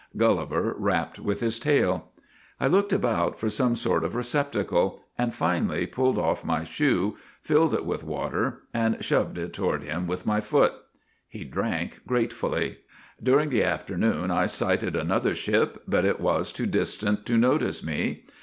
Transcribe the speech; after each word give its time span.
'Gulliver 0.17 0.73
rapped 0.79 1.19
with 1.19 1.41
his 1.41 1.59
tail. 1.59 2.09
I 2.59 2.65
looked 2.65 2.91
about 2.91 3.37
for 3.37 3.51
some 3.51 3.75
sort 3.75 4.03
of 4.03 4.15
receptacle, 4.15 4.99
and 5.15 5.31
finally 5.31 5.85
pulled 5.85 6.17
off 6.17 6.43
my 6.43 6.63
shoe, 6.63 7.17
filled 7.43 7.75
it 7.75 7.85
with 7.85 8.03
water, 8.03 8.63
and 8.73 9.05
shoved 9.05 9.37
it 9.37 9.53
toward 9.53 9.83
him 9.83 10.07
with 10.07 10.25
my 10.25 10.41
foot. 10.41 10.73
He 11.29 11.43
drank 11.43 12.01
gratefully.' 12.07 12.79
During 13.31 13.49
the 13.49 13.63
afternoon 13.63 14.31
I 14.31 14.47
sighted 14.47 14.95
another 14.95 15.35
ship, 15.35 15.83
but 15.87 16.03
it 16.03 16.19
was 16.19 16.51
too 16.51 16.65
distant 16.65 17.23
to 17.27 17.37
notice 17.37 17.83
me. 17.83 18.23